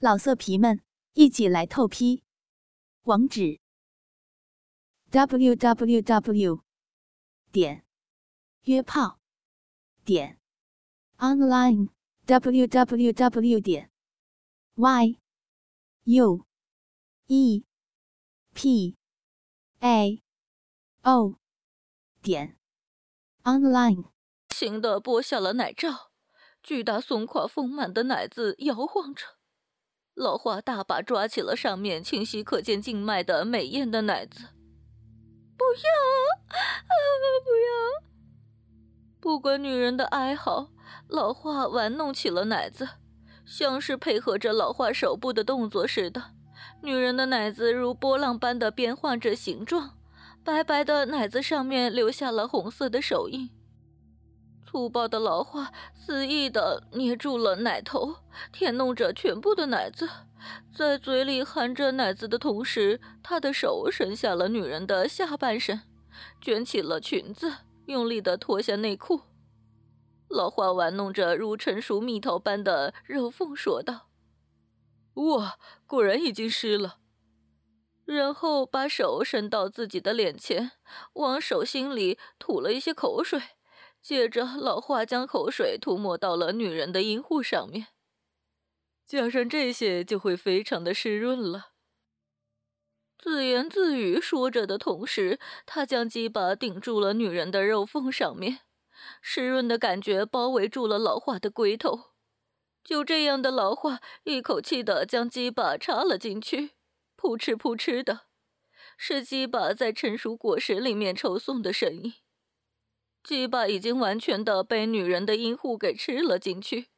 [0.00, 0.80] 老色皮们，
[1.14, 2.22] 一起来透批！
[3.02, 3.58] 网址
[5.10, 6.62] ：w w w
[7.50, 7.84] 点
[8.62, 9.18] 约炮
[10.04, 10.38] 点
[11.16, 11.88] online
[12.26, 13.90] w w w 点
[14.76, 15.18] y
[16.04, 16.46] u
[17.26, 17.64] e
[18.54, 18.96] p
[19.80, 20.22] a
[21.02, 21.40] o
[22.22, 22.56] 点
[23.42, 24.12] online。
[24.48, 26.12] 轻的剥下了奶罩，
[26.62, 29.37] 巨大松垮丰满的奶子摇晃着。
[30.18, 34.46] 老花大把抓起了上面清晰可见静脉的美艳的奶子，
[35.56, 35.90] 不要，
[36.48, 36.94] 啊，
[37.44, 38.08] 不要！
[39.20, 40.70] 不管女人的哀嚎，
[41.06, 42.88] 老花玩弄起了奶子，
[43.46, 46.20] 像是配合着老花手部的动作似的。
[46.82, 49.98] 女人的奶子如波浪般的变换着形状，
[50.42, 53.48] 白白的奶子上面留下了红色的手印。
[54.70, 58.16] 粗暴的老花肆意地捏住了奶头，
[58.52, 60.06] 舔弄着全部的奶子，
[60.70, 65.80] 在嘴里含着奶子的同时，他的手伸下了女人的下半身，
[66.38, 67.50] 卷起了裙子，
[67.86, 69.22] 用力地脱下内裤。
[70.28, 74.10] 老花玩弄着如成熟蜜桃般的肉缝，说道
[75.16, 76.98] ：“哇，果然已经湿了。”
[78.04, 80.72] 然后把手伸到自己的脸前，
[81.14, 83.40] 往手心里吐了一些口水。
[84.00, 87.88] 接着，老华将口水涂抹到了女人的阴户上面，
[89.06, 91.72] 加上这些就会非常的湿润了。
[93.18, 98.60] 自言自语说着的同时，他将鸡巴顶住了女人的肉缝上面，
[99.20, 102.12] 湿润的感觉包围住了老化的龟头。
[102.84, 106.70] 就这样的，老华一口气的将鸡巴插了进去，
[107.16, 108.26] 扑哧扑哧的，
[108.96, 112.14] 是鸡巴在成熟果实里面抽送的声音。
[113.22, 116.88] 鸡巴已经完全的被女人的阴户给吃了进去，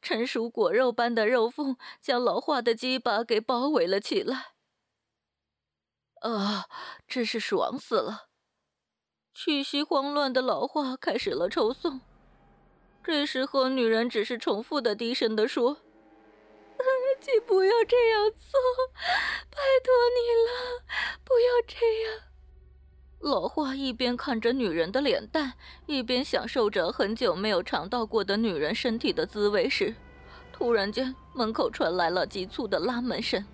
[0.00, 4.54] 成熟果肉般的肉缝将老化的鸡巴给包围了起来。
[6.22, 6.66] 啊，
[7.06, 8.28] 真是爽死了！
[9.34, 12.00] 气息慌乱的老化开始了抽送。
[13.04, 15.76] 这时候，女人只是重复的低声的说
[17.20, 18.60] ：“请不要这样做，
[19.50, 19.92] 拜托
[23.66, 25.54] 他一边看着女人的脸蛋，
[25.86, 29.92] 一边享受着很久没有尝到过的女人身体的滋味时，
[30.52, 33.44] 突然间门口传来了急促的拉门声，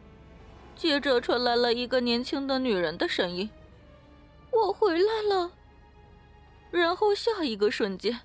[0.76, 3.48] 接着传来了一个年轻的女人的声音
[4.52, 5.50] ：“我回来了。”
[6.70, 8.20] 然后下一个瞬间，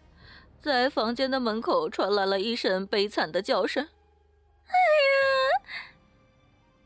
[0.59, 3.87] 在房间的门口传来了一声悲惨的叫声
[4.67, 5.87] ：“哎呀！”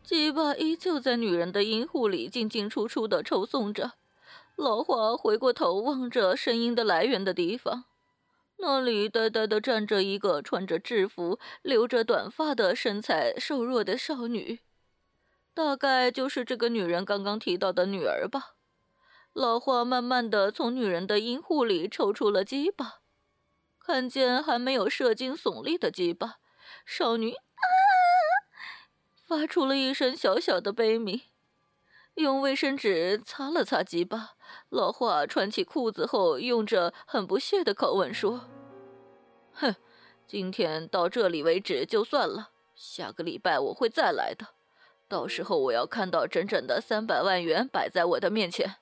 [0.06, 3.94] 鸡巴依旧在女人的阴户里进进出出的抽送着。
[4.56, 7.86] 老华回过头望着声音的来源的地方，
[8.58, 14.60] 那里呆呆地站着一个穿着制服、留着短发的身材瘦弱的少女，
[15.54, 18.56] 大概就是这个女人刚刚提到的女儿吧。
[19.34, 23.00] 老华慢慢地从女人的阴户里抽出了鸡巴，
[23.80, 26.36] 看见还没有射精耸立的鸡巴，
[26.86, 27.64] 少女啊，
[29.26, 31.22] 发出了一声小小的悲鸣。
[32.16, 34.32] 用卫生纸擦了擦鸡巴，
[34.70, 38.42] 老华穿起裤子后，用着很不屑的口吻说
[39.54, 39.76] ：“哼，
[40.28, 44.48] 今天到这里为止就算了，下个礼拜我会再来的，
[45.08, 48.76] 到时候我要看到整整的三百万元摆在我的面前。”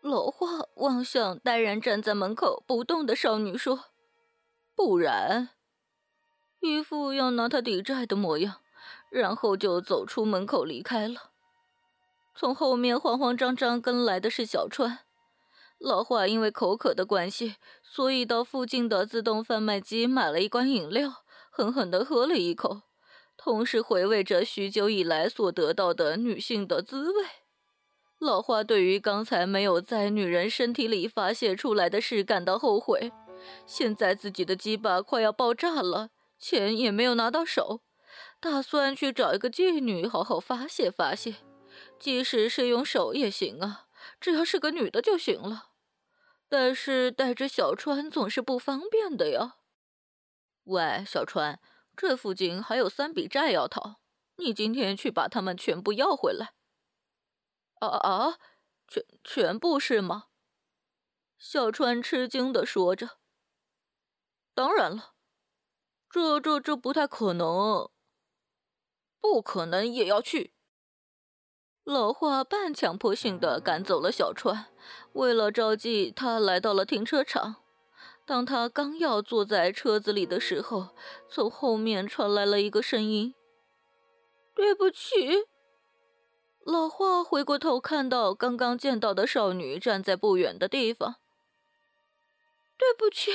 [0.00, 0.46] 老华
[0.76, 3.84] 望向呆然站在门口不动的少女说
[4.74, 5.50] ：“不然。”
[6.60, 8.62] 一副要拿他抵债的模样，
[9.10, 11.32] 然后就走出门口离开了。
[12.34, 15.00] 从后面慌慌张张跟来的是小川。
[15.78, 22.82] 老华因为口渴的关系，所以到附近的自动贩卖机买了一罐饮料，狠狠地喝了一口，
[23.36, 27.24] 同时回味着许久以来所得到的女性的滋味。
[28.18, 33.12] 老花对于刚才没有在女人身体里发泄出来的事感到后悔。
[33.66, 36.08] 现在自己的鸡巴快要爆炸了，
[36.38, 37.80] 钱也没有拿到手，
[38.40, 41.34] 打算去找一个妓女好好发泄发泄。
[41.98, 43.88] 即使是用手也行啊，
[44.20, 45.70] 只要是个女的就行了。
[46.48, 49.56] 但是带着小川总是不方便的呀。
[50.64, 51.60] 喂，小川，
[51.96, 54.00] 这附近还有三笔债要讨，
[54.36, 56.54] 你今天去把他们全部要回来。
[57.80, 58.38] 啊啊，
[58.86, 60.28] 全全部是吗？
[61.38, 63.18] 小川吃惊的说着。
[64.54, 65.14] 当然了，
[66.08, 67.90] 这这这不太可能，
[69.20, 70.54] 不可能也要去。
[71.84, 74.68] 老华半强迫性的赶走了小川，
[75.12, 77.56] 为了着急，他来到了停车场。
[78.24, 80.88] 当他刚要坐在车子里的时候，
[81.28, 83.34] 从后面传来了一个声音
[84.56, 85.44] ：“对不起。
[86.64, 91.16] 老华回过头，看到刚刚见到的少女站在不远的地方。
[92.78, 93.32] 对不起，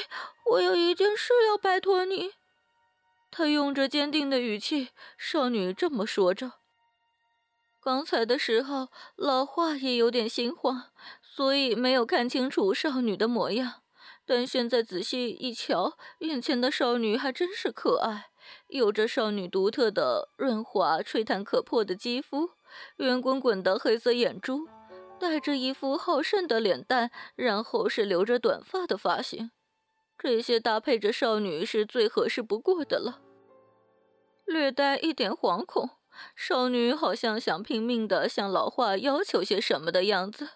[0.53, 2.31] 我有一件事要拜托你。
[3.29, 6.53] 他用着坚定的语气，少女这么说着。
[7.81, 10.91] 刚才的时候，老华也有点心慌，
[11.21, 13.81] 所以没有看清楚少女的模样。
[14.25, 18.29] 但现在仔细一瞧，眼前的少女还真是可爱，
[18.67, 22.51] 有着少女独特的润滑、吹弹可破的肌肤，
[22.97, 24.67] 圆滚滚的黑色眼珠，
[25.17, 29.49] 带着一副好胜的脸蛋，然后是留着短发的发型，
[30.17, 33.21] 这些搭配着少女是最合适不过的了。
[34.45, 35.89] 略带一点惶恐，
[36.35, 40.49] 少女好像想拼命的向老华要求些什么的样子。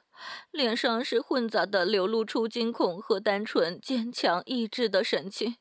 [0.52, 5.58] 脸上是混杂的，流露出惊恐和单纯、坚强、意志的神情，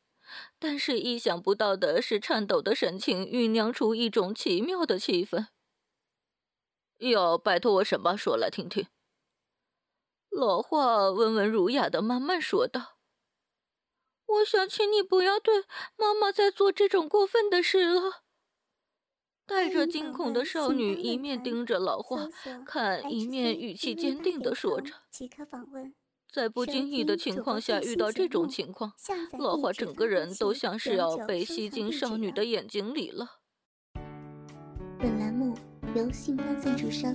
[0.59, 5.47] 但是意想不到的是，颤抖的神情酝酿出一种奇妙的气氛。
[6.99, 8.17] 要拜托我什么？
[8.17, 8.87] 说来听听。
[10.31, 12.99] 老话温文儒雅的慢慢说道
[14.27, 15.65] ：“我想请你不要对
[15.97, 18.22] 妈妈再做这种过分的事了。”
[19.47, 22.29] 带着惊恐的少女一面盯着老花
[22.65, 24.93] 看，一面语气坚定地说着
[26.33, 28.93] ：“在不经意的情况下遇到这种情况，
[29.39, 33.41] 老花整个人都像是要被吸进少女的眼睛里了。”
[34.99, 35.55] 本栏目
[35.95, 37.13] 由信发赞助商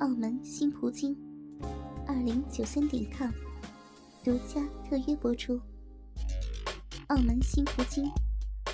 [0.00, 1.16] 澳门新葡京
[2.06, 3.30] 二零九三点 com
[4.22, 5.60] 独家特约播出。
[7.08, 8.04] 澳门新葡京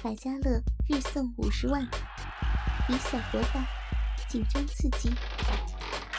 [0.03, 1.88] 百家乐日送五十万。
[2.86, 3.66] 以小博大，
[4.28, 5.08] 紧张刺激，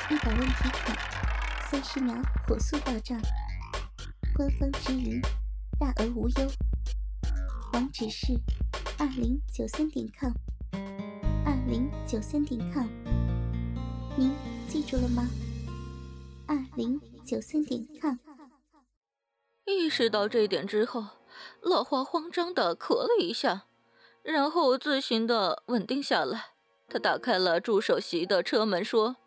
[0.10, 0.96] 一百问题卡，
[1.70, 2.16] 三十秒
[2.48, 3.22] 火速到账，
[4.36, 5.22] 官方直营，
[5.80, 6.52] 大额无忧。
[7.74, 8.34] 网址是
[8.98, 10.32] 二零九三点 com，
[11.46, 12.88] 二零九三点 com，
[14.18, 14.34] 您
[14.68, 15.30] 记住了吗？
[16.48, 18.18] 二零九三点 com。
[19.66, 21.06] 意识到这一点之后，
[21.62, 23.68] 老华慌张的咳了一下，
[24.24, 26.55] 然后自行的稳定下来。
[26.88, 29.18] 他打开了助手席的车门，说：“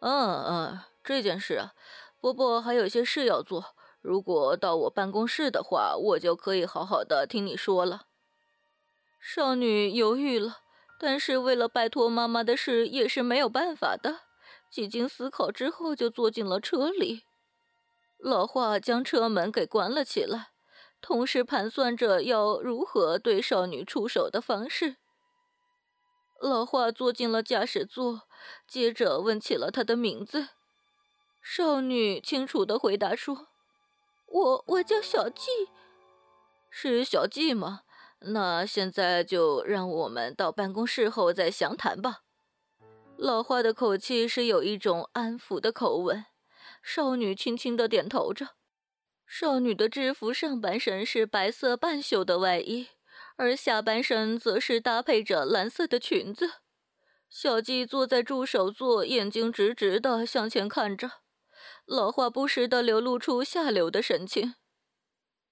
[0.00, 1.72] 嗯嗯，这件事啊，
[2.20, 3.74] 伯伯还有些事要做。
[4.00, 8.02] 如果到我办公室的话，我就可以好好的听你说了。”
[9.18, 10.58] 少女犹豫了，
[11.00, 14.20] 但是为了拜托妈妈的事也是没有办法的。
[14.70, 17.22] 几经思考之后，就坐进了车里。
[18.18, 20.48] 老华将车门给关了起来，
[21.00, 24.96] 同时盘算着要如何对少女出手的方式。
[26.44, 28.28] 老华坐进了驾驶座，
[28.68, 30.48] 接着问起了他的名字。
[31.40, 33.48] 少女清楚的回答说
[34.28, 35.46] ：“我我叫小季，
[36.68, 37.80] 是小季吗？
[38.18, 42.20] 那现在就让我们到办公室后再详谈吧。”
[43.16, 46.26] 老华的口气是有一种安抚的口吻。
[46.82, 48.50] 少女轻轻的点头着。
[49.26, 52.88] 少女的制服上半身是白色半袖的外衣。
[53.36, 56.52] 而下半身则是搭配着蓝色的裙子。
[57.28, 61.10] 小季坐在助手座，眼睛直直的向前看着，
[61.84, 64.54] 老话不时的流露出下流的神情，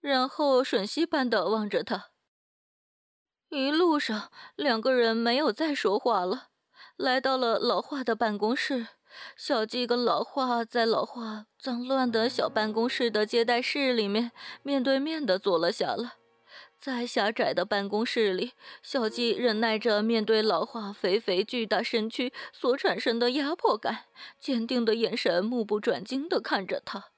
[0.01, 2.11] 然后吮吸般的望着他。
[3.49, 6.51] 一路上，两个人没有再说话了。
[6.97, 8.87] 来到了老华的办公室，
[9.37, 14.31] 小季跟老华在老华脏乱的小办公室的接待室里面
[14.63, 16.22] 面对面的坐了下来。
[16.83, 24.07] 在狭窄的办公室里，小季忍耐着面对老华肥肥巨大身躯所产生的压迫感，
[24.41, 27.13] 坚定的眼神目不转睛地看着他。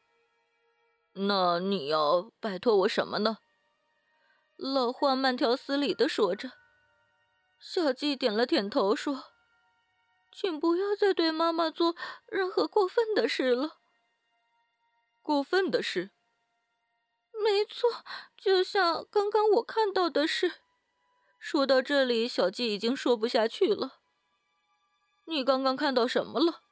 [1.14, 3.38] 那你要拜托我什么呢？
[4.56, 6.52] 老华慢条斯理地说着。
[7.58, 9.32] 小季点了点头，说
[10.30, 13.78] ：“请不要再对妈妈做任何过分的事了。”
[15.24, 16.10] 过分的事。
[17.42, 18.04] 没错，
[18.36, 20.52] 就像刚刚我看到的事。
[21.38, 24.00] 说到这里，小季已经说不下去了。
[25.26, 26.62] 你刚刚看到什么了？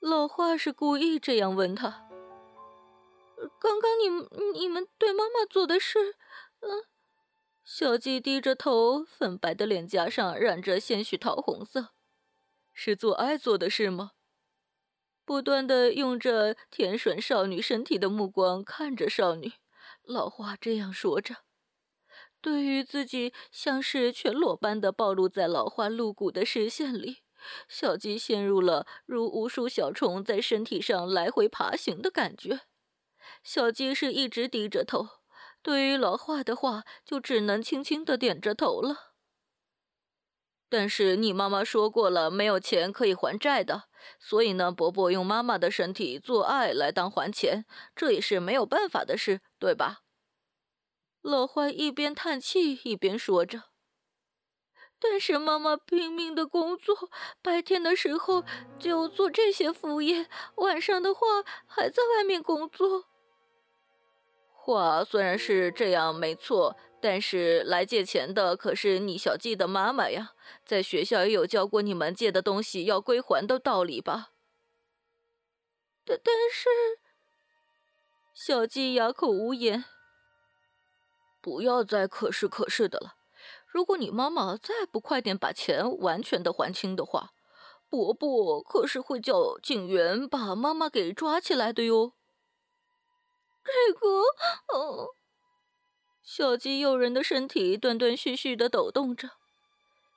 [0.00, 2.08] 老华是故意这样问他。
[3.60, 4.08] 刚刚你
[4.58, 6.16] 你们对妈妈做的事，
[6.60, 6.84] 嗯。
[7.64, 11.90] 小季低着头，粉白的脸颊上染着些许桃红色，
[12.72, 14.12] 是做爱做的事吗？
[15.24, 19.52] 不断的用着舔吮少女身体的目光看着少女，
[20.02, 21.36] 老华这样说着。
[22.40, 27.18] 对于自己像是全裸般的暴露在老花露骨的视线里，
[27.68, 32.62] 小鸡陷入了如无数小虫在身体上来回爬行的感觉。
[33.44, 35.06] 小鸡是一直低着头，
[35.62, 39.11] 对于老花的话就只能轻轻的点着头了。
[40.72, 43.82] 但是你妈妈说过了，没有钱可以还债的，
[44.18, 49.98] 所以呢，伯伯用妈妈的身体做爱来当还钱，这也是没有办法的事，对吧？
[51.20, 53.64] 老欢一边叹气一边说着。
[54.98, 57.10] 但是妈妈拼命的工作，
[57.42, 58.42] 白天的时候
[58.78, 61.20] 就做这些副业，晚上的话
[61.66, 63.04] 还在外面工作。
[64.54, 66.74] 话虽然是这样，没错。
[67.02, 74.30] 但是来借钱的可是你小季的妈妈呀，在学校也有教过你们借的东西要归还的道理吧？
[76.04, 76.70] 但但是，
[78.32, 79.84] 小季哑口无言。
[81.40, 83.16] 不要再可是可是的了。
[83.66, 87.32] 如果你妈妈再不快点把钱完全的还清的话，
[87.88, 92.12] 伯伯可是会叫警员把妈妈给抓起来的哟。
[93.64, 95.16] 这个，哦。
[96.22, 99.30] 小鸡诱人的身体断断续续的抖动着。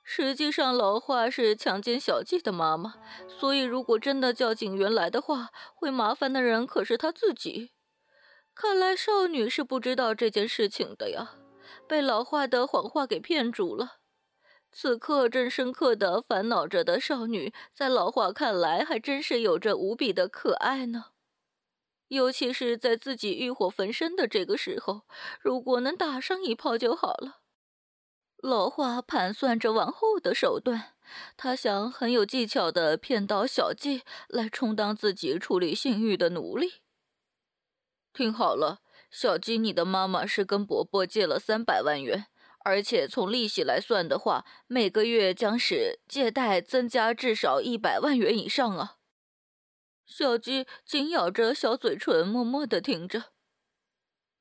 [0.04, 2.94] 实际上，老华是强奸小鸡的妈妈，
[3.28, 7.72] 所以如果真的叫警员来的话，会麻烦的人可是他自己。
[8.54, 11.34] 看来少女是不知道这件事情的呀，
[11.88, 13.96] 被老华的谎话给骗住了。
[14.70, 21.15] 此刻正深刻的烦恼着的少女，在老华看来还真是有着无比的可爱呢。
[22.08, 25.02] 尤其是在自己欲火焚身的这个时候，
[25.40, 27.40] 如果能打上一炮就好了。
[28.36, 30.94] 老华盘算着往后的手段，
[31.36, 36.74] 他想很有技巧的骗到小季来充当自己处理性欲的奴隶。
[38.12, 42.26] 听好了，小鸡，你的妈妈是跟伯伯借了三百万元，
[42.58, 48.98] 而且从利息来算的话，每个月将使借贷增加至少一百万元以上啊。
[50.06, 53.24] 小鸡紧咬着小嘴唇，默默的听着。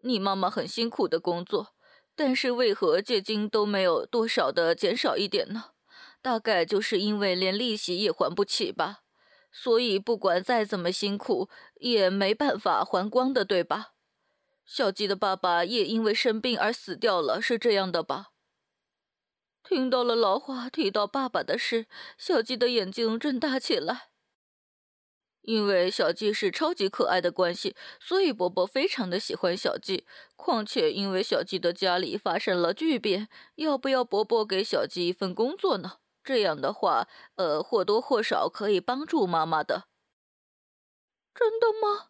[0.01, 1.74] 你妈妈很辛苦的工作，
[2.15, 5.72] 但是为何借金都没有多少的减少一点呢？
[6.22, 9.01] 大概就是因为连利息也还不起吧。
[9.51, 13.93] 所以不管再怎么辛苦，也没办法还光的，对吧？
[14.65, 18.34] 小鸡的爸爸也因为生病而死掉了，是这样的吧？
[19.63, 24.10] 听到了老花提到爸爸的事，小鸡的眼睛睁大起来。
[25.46, 30.06] 因为小季是超级可爱的关系，所以伯伯非常的喜欢小季。
[30.36, 36.00] 况且因为小季的家里发生了巨变，要不要伯伯给小季一份工作呢？
[36.24, 39.86] 这样的话，呃，或多或少可以帮助妈妈的。
[41.34, 42.08] 真的吗？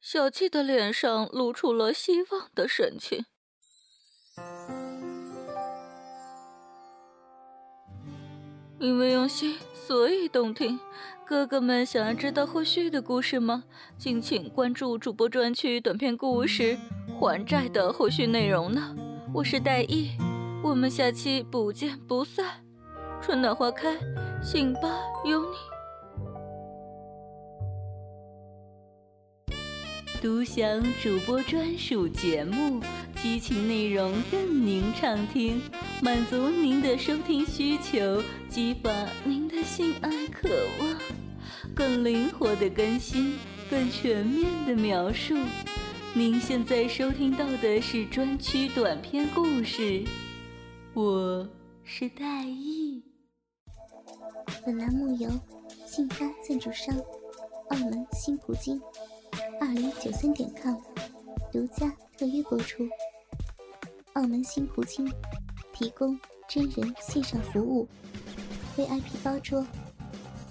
[0.00, 3.24] 小季的脸上露出了希望的神情。
[8.80, 10.78] 因为用心，所以动听。
[11.26, 13.64] 哥哥们想要知道后续的故事吗？
[13.96, 16.76] 敬请关注主播专区短篇故事
[17.18, 18.94] 《还债》的后续内容呢。
[19.32, 20.10] 我是戴艺，
[20.62, 22.44] 我们下期不见不散。
[23.22, 23.96] 春暖花开，
[24.42, 25.56] 信吧有你。
[30.20, 32.82] 独享主播专属节目，
[33.16, 35.60] 激情内容任您畅听，
[36.02, 38.90] 满足您的收听需求，激发
[39.24, 40.48] 您的性爱渴
[40.80, 41.13] 望。
[41.74, 43.36] 更灵活的更新，
[43.68, 45.34] 更全面的描述。
[46.14, 50.04] 您现在收听到的是专区短篇故事，
[50.92, 51.48] 我
[51.82, 53.02] 是戴艺。
[54.64, 55.28] 本栏目由
[55.84, 56.96] 信发赞助商
[57.70, 58.80] 澳门新葡京
[59.60, 60.76] 二零九三点 com
[61.50, 62.88] 独家特约播出。
[64.12, 65.12] 澳门新葡京
[65.72, 66.16] 提供
[66.48, 67.88] 真人线上服务
[68.76, 69.66] ，VIP 包桌，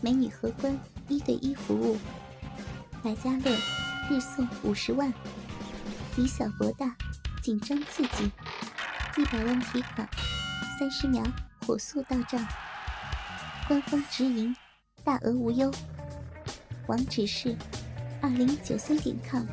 [0.01, 0.77] 美女荷官。
[1.13, 1.95] 一对一服务，
[3.03, 3.55] 百家乐
[4.09, 5.13] 日送五十万，
[6.17, 6.95] 以小博大，
[7.39, 8.31] 紧张刺激，
[9.15, 10.09] 一百万提款，
[10.79, 11.23] 三十秒
[11.67, 12.43] 火速到账，
[13.67, 14.55] 官方直营，
[15.03, 15.71] 大额无忧。
[16.87, 17.55] 网址是
[18.19, 19.45] 二零九三点 com，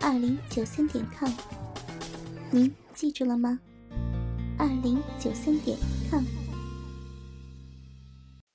[0.00, 1.30] 二零九三点 com，
[2.50, 3.60] 您记住了吗？
[4.58, 5.78] 二零九三点
[6.10, 6.24] com，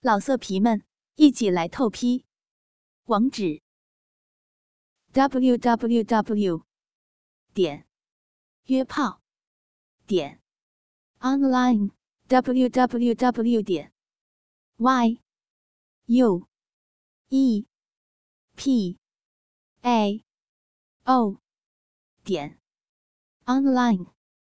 [0.02, 0.91] 老色皮们。
[1.16, 2.26] 一起来透批，
[3.06, 3.62] 网址
[5.12, 6.66] ：w w w
[7.54, 7.86] 点
[8.66, 9.22] 约炮
[10.08, 10.42] 点
[11.20, 11.92] online
[12.28, 13.92] w w w 点
[14.78, 15.22] y
[16.06, 16.48] u
[17.30, 17.66] e
[18.56, 18.98] p
[19.82, 20.24] a
[21.04, 21.42] o
[22.24, 22.60] 点
[23.46, 24.21] online。